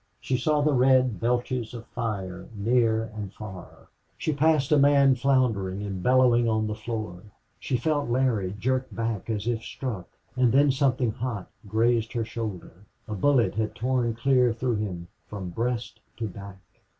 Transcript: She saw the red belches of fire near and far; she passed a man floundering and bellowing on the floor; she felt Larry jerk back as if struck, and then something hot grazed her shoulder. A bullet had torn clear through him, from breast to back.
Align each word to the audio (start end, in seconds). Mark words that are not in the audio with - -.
She 0.19 0.35
saw 0.35 0.61
the 0.63 0.73
red 0.73 1.19
belches 1.19 1.75
of 1.75 1.85
fire 1.85 2.47
near 2.55 3.03
and 3.15 3.31
far; 3.31 3.87
she 4.17 4.33
passed 4.33 4.71
a 4.71 4.79
man 4.79 5.13
floundering 5.13 5.83
and 5.83 6.01
bellowing 6.01 6.49
on 6.49 6.65
the 6.65 6.73
floor; 6.73 7.21
she 7.59 7.77
felt 7.77 8.09
Larry 8.09 8.55
jerk 8.57 8.87
back 8.91 9.29
as 9.29 9.45
if 9.45 9.61
struck, 9.61 10.07
and 10.35 10.51
then 10.51 10.71
something 10.71 11.11
hot 11.11 11.49
grazed 11.67 12.13
her 12.13 12.25
shoulder. 12.25 12.73
A 13.07 13.13
bullet 13.13 13.53
had 13.53 13.75
torn 13.75 14.15
clear 14.15 14.51
through 14.51 14.77
him, 14.77 15.07
from 15.27 15.49
breast 15.51 15.99
to 16.17 16.27
back. 16.27 16.57